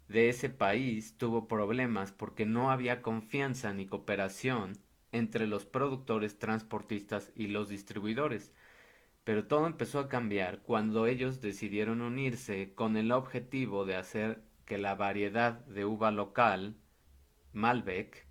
de 0.07 0.29
ese 0.29 0.49
país 0.49 1.17
tuvo 1.17 1.49
problemas 1.49 2.13
porque 2.13 2.45
no 2.45 2.71
había 2.71 3.01
confianza 3.01 3.73
ni 3.73 3.87
cooperación 3.87 4.77
entre 5.13 5.47
los 5.47 5.65
productores, 5.65 6.37
transportistas 6.37 7.31
y 7.35 7.47
los 7.47 7.69
distribuidores. 7.69 8.51
Pero 9.23 9.47
todo 9.47 9.67
empezó 9.67 9.99
a 9.99 10.09
cambiar 10.09 10.61
cuando 10.63 11.07
ellos 11.07 11.39
decidieron 11.39 12.01
unirse 12.01 12.73
con 12.75 12.97
el 12.97 13.11
objetivo 13.13 13.85
de 13.85 13.95
hacer 13.95 14.43
que 14.65 14.77
la 14.77 14.95
variedad 14.95 15.65
de 15.65 15.85
uva 15.85 16.11
local, 16.11 16.75
Malbec, 17.53 18.27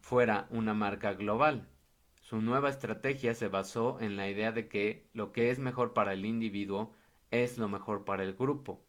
fuera 0.00 0.48
una 0.50 0.74
marca 0.74 1.14
global. 1.14 1.68
Su 2.20 2.40
nueva 2.40 2.70
estrategia 2.70 3.34
se 3.34 3.46
basó 3.46 4.00
en 4.00 4.16
la 4.16 4.28
idea 4.28 4.50
de 4.50 4.66
que 4.66 5.08
lo 5.12 5.30
que 5.30 5.50
es 5.50 5.60
mejor 5.60 5.92
para 5.92 6.12
el 6.12 6.24
individuo 6.24 6.92
es 7.30 7.56
lo 7.56 7.68
mejor 7.68 8.04
para 8.04 8.24
el 8.24 8.34
grupo. 8.34 8.84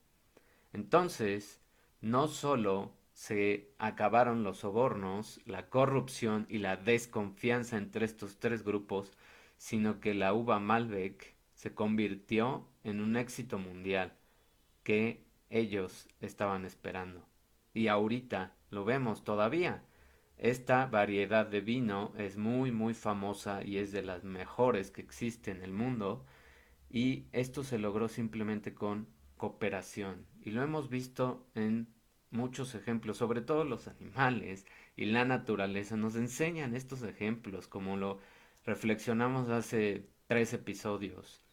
Entonces, 0.74 1.62
no 2.02 2.28
solo 2.28 2.97
se 3.18 3.72
acabaron 3.80 4.44
los 4.44 4.60
sobornos, 4.60 5.42
la 5.48 5.72
corrupción 5.72 6.46
y 6.50 6.60
la 6.60 6.78
desconfianza 6.78 7.78
entre 7.78 8.06
estos 8.06 8.38
tres 8.38 8.64
grupos, 8.64 9.12
sino 9.58 10.00
que 10.00 10.14
la 10.14 10.36
uva 10.36 10.60
Malbec 10.60 11.34
se 11.56 11.74
convirtió 11.74 12.68
en 12.84 13.02
un 13.02 13.18
éxito 13.18 13.58
mundial 13.58 14.14
que 14.84 15.26
ellos 15.50 16.08
estaban 16.22 16.64
esperando. 16.64 17.26
Y 17.74 17.88
ahorita 17.88 18.54
lo 18.70 18.86
vemos 18.86 19.24
todavía. 19.24 19.84
Esta 20.38 20.86
variedad 20.86 21.48
de 21.48 21.62
vino 21.62 22.14
es 22.20 22.38
muy 22.38 22.72
muy 22.72 22.94
famosa 22.94 23.64
y 23.64 23.80
es 23.80 23.92
de 23.92 24.04
las 24.04 24.26
mejores 24.26 24.92
que 24.92 25.02
existe 25.02 25.50
en 25.50 25.64
el 25.64 25.74
mundo 25.74 26.24
y 26.88 27.26
esto 27.32 27.64
se 27.64 27.80
logró 27.80 28.10
simplemente 28.10 28.76
con 28.76 29.08
cooperación 29.38 30.28
y 30.40 30.52
lo 30.52 30.62
hemos 30.62 30.90
visto 30.90 31.48
en 31.56 31.97
muchos 32.32 32.76
ejemplos, 32.76 33.18
sobre 33.18 33.42
todo 33.42 33.64
los 33.64 33.88
animales 33.88 34.66
y 34.96 35.06
la 35.06 35.26
naturaleza 35.26 35.98
nos 35.98 36.16
enseñan 36.16 36.76
estos 36.76 37.04
ejemplos 37.04 37.68
como 37.68 37.98
lo 37.98 38.20
reflexionamos 38.66 39.50
hace 39.50 40.10
tres 40.28 40.54
episodios. 40.54 41.44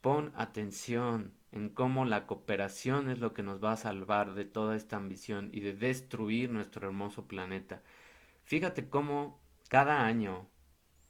Pon 0.00 0.32
atención 0.34 1.34
en 1.52 1.68
cómo 1.68 2.04
la 2.04 2.26
cooperación 2.26 3.10
es 3.10 3.18
lo 3.18 3.34
que 3.34 3.42
nos 3.42 3.62
va 3.62 3.72
a 3.72 3.76
salvar 3.76 4.34
de 4.34 4.44
toda 4.44 4.76
esta 4.76 4.96
ambición 4.96 5.50
y 5.52 5.60
de 5.60 5.74
destruir 5.74 6.50
nuestro 6.50 6.86
hermoso 6.86 7.26
planeta. 7.26 7.82
Fíjate 8.44 8.88
cómo 8.88 9.40
cada 9.68 10.06
año 10.06 10.48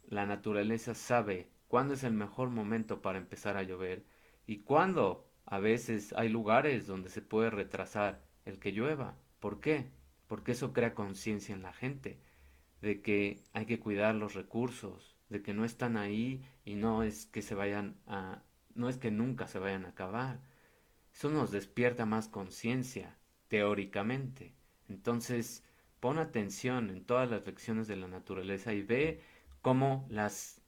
la 0.07 0.25
naturaleza 0.25 0.93
sabe 0.93 1.49
cuándo 1.67 1.93
es 1.93 2.03
el 2.03 2.13
mejor 2.13 2.49
momento 2.49 3.01
para 3.01 3.17
empezar 3.17 3.55
a 3.57 3.63
llover 3.63 4.05
y 4.45 4.59
cuándo 4.59 5.27
a 5.45 5.59
veces 5.59 6.13
hay 6.13 6.29
lugares 6.29 6.85
donde 6.85 7.09
se 7.09 7.21
puede 7.21 7.49
retrasar 7.49 8.21
el 8.45 8.59
que 8.59 8.71
llueva. 8.71 9.15
¿Por 9.39 9.59
qué? 9.59 9.89
Porque 10.27 10.53
eso 10.53 10.73
crea 10.73 10.95
conciencia 10.95 11.53
en 11.55 11.61
la 11.61 11.73
gente 11.73 12.19
de 12.81 13.01
que 13.01 13.43
hay 13.53 13.65
que 13.65 13.79
cuidar 13.79 14.15
los 14.15 14.33
recursos, 14.33 15.15
de 15.29 15.41
que 15.41 15.53
no 15.53 15.65
están 15.65 15.97
ahí 15.97 16.43
y 16.65 16.75
no 16.75 17.03
es 17.03 17.25
que 17.27 17.41
se 17.41 17.55
vayan 17.55 17.95
a 18.07 18.43
no 18.75 18.87
es 18.89 18.97
que 18.97 19.11
nunca 19.11 19.47
se 19.47 19.59
vayan 19.59 19.85
a 19.85 19.89
acabar. 19.89 20.39
Eso 21.13 21.29
nos 21.29 21.51
despierta 21.51 22.05
más 22.05 22.27
conciencia, 22.29 23.17
teóricamente. 23.49 24.53
Entonces, 24.89 25.63
pon 25.99 26.17
atención 26.19 26.89
en 26.89 27.03
todas 27.05 27.29
las 27.29 27.45
lecciones 27.45 27.87
de 27.87 27.97
la 27.97 28.07
naturaleza 28.07 28.73
y 28.73 28.81
ve 28.81 29.21
cómo 29.61 30.07
las 30.09 30.61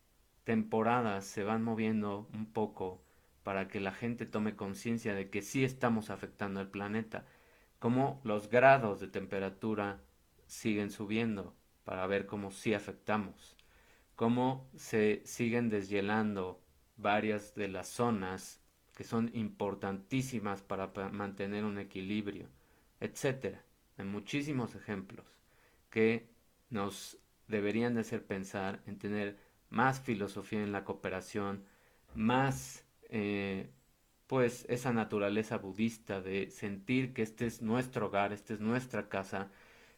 temporadas 0.43 1.25
se 1.25 1.43
van 1.43 1.63
moviendo 1.63 2.29
un 2.33 2.45
poco 2.51 3.01
para 3.43 3.67
que 3.67 3.79
la 3.79 3.91
gente 3.93 4.25
tome 4.25 4.55
conciencia 4.55 5.13
de 5.15 5.29
que 5.29 5.41
sí 5.41 5.63
estamos 5.63 6.09
afectando 6.09 6.59
al 6.59 6.69
planeta, 6.69 7.25
cómo 7.83 8.21
los 8.23 8.49
grados 8.49 9.01
de 9.01 9.09
temperatura 9.09 9.99
siguen 10.47 10.89
subiendo 10.89 11.53
para 11.83 12.07
ver 12.07 12.25
cómo 12.25 12.49
sí 12.49 12.73
afectamos, 12.73 13.57
cómo 14.15 14.69
se 14.73 15.21
siguen 15.25 15.67
deshielando 15.67 16.61
varias 16.95 17.55
de 17.55 17.67
las 17.67 17.89
zonas 17.89 18.61
que 18.95 19.03
son 19.03 19.31
importantísimas 19.33 20.61
para 20.61 20.93
mantener 21.11 21.65
un 21.65 21.77
equilibrio, 21.77 22.47
etcétera. 23.01 23.65
Hay 23.97 24.05
muchísimos 24.05 24.75
ejemplos 24.75 25.27
que 25.89 26.29
nos 26.69 27.17
deberían 27.49 27.95
de 27.95 27.99
hacer 27.99 28.25
pensar 28.25 28.81
en 28.85 28.97
tener 28.97 29.37
más 29.69 29.99
filosofía 29.99 30.63
en 30.63 30.71
la 30.71 30.85
cooperación, 30.85 31.65
más 32.15 32.85
eh, 33.09 33.73
pues 34.27 34.65
esa 34.69 34.93
naturaleza 34.93 35.57
budista 35.57 36.21
de 36.21 36.49
sentir 36.49 37.13
que 37.13 37.21
este 37.21 37.45
es 37.45 37.62
nuestro 37.62 38.07
hogar, 38.07 38.33
esta 38.33 38.53
es 38.53 38.59
nuestra 38.59 39.09
casa, 39.09 39.51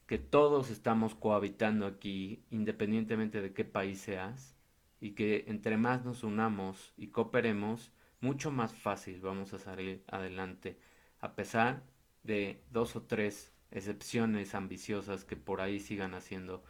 que 0.07 0.17
todos 0.17 0.69
estamos 0.69 1.15
cohabitando 1.15 1.85
aquí 1.85 2.43
independientemente 2.51 3.41
de 3.41 3.53
qué 3.53 3.65
país 3.65 3.99
seas 4.01 4.55
y 4.99 5.11
que 5.11 5.45
entre 5.47 5.77
más 5.77 6.05
nos 6.05 6.23
unamos 6.23 6.93
y 6.97 7.07
cooperemos, 7.07 7.91
mucho 8.21 8.51
más 8.51 8.73
fácil 8.73 9.19
vamos 9.21 9.53
a 9.53 9.59
salir 9.59 10.03
adelante, 10.07 10.79
a 11.19 11.35
pesar 11.35 11.83
de 12.23 12.63
dos 12.71 12.95
o 12.95 13.03
tres 13.03 13.53
excepciones 13.71 14.55
ambiciosas 14.55 15.25
que 15.25 15.35
por 15.35 15.61
ahí 15.61 15.79
sigan 15.79 16.13
haciendo 16.13 16.63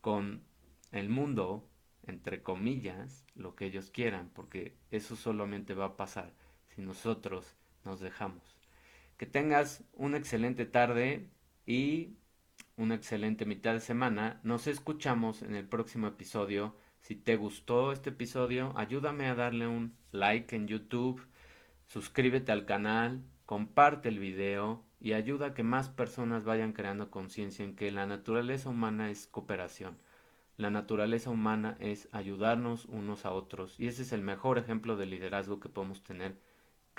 con 0.00 0.42
el 0.92 1.08
mundo, 1.08 1.68
entre 2.06 2.42
comillas, 2.42 3.24
lo 3.34 3.54
que 3.54 3.66
ellos 3.66 3.90
quieran, 3.90 4.30
porque 4.34 4.76
eso 4.90 5.16
solamente 5.16 5.74
va 5.74 5.86
a 5.86 5.96
pasar 5.96 6.32
si 6.74 6.82
nosotros 6.82 7.56
nos 7.84 8.00
dejamos. 8.00 8.56
Que 9.16 9.26
tengas 9.26 9.84
una 9.92 10.16
excelente 10.16 10.66
tarde 10.66 11.28
y 11.66 12.16
una 12.76 12.94
excelente 12.94 13.44
mitad 13.44 13.74
de 13.74 13.80
semana. 13.80 14.40
Nos 14.42 14.66
escuchamos 14.66 15.42
en 15.42 15.54
el 15.54 15.68
próximo 15.68 16.06
episodio 16.06 16.74
si 17.00 17.16
te 17.16 17.36
gustó 17.36 17.92
este 17.92 18.10
episodio, 18.10 18.72
ayúdame 18.76 19.26
a 19.26 19.34
darle 19.34 19.66
un 19.66 19.96
like 20.12 20.54
en 20.54 20.68
YouTube, 20.68 21.26
suscríbete 21.86 22.52
al 22.52 22.66
canal, 22.66 23.24
comparte 23.46 24.08
el 24.08 24.18
video 24.18 24.84
y 25.00 25.14
ayuda 25.14 25.46
a 25.46 25.54
que 25.54 25.62
más 25.62 25.88
personas 25.88 26.44
vayan 26.44 26.72
creando 26.72 27.10
conciencia 27.10 27.64
en 27.64 27.74
que 27.74 27.90
la 27.90 28.06
naturaleza 28.06 28.68
humana 28.68 29.10
es 29.10 29.26
cooperación. 29.26 29.98
La 30.56 30.70
naturaleza 30.70 31.30
humana 31.30 31.76
es 31.80 32.08
ayudarnos 32.12 32.84
unos 32.84 33.24
a 33.24 33.32
otros 33.32 33.80
y 33.80 33.86
ese 33.86 34.02
es 34.02 34.12
el 34.12 34.22
mejor 34.22 34.58
ejemplo 34.58 34.96
de 34.96 35.06
liderazgo 35.06 35.58
que 35.58 35.70
podemos 35.70 36.02
tener 36.04 36.38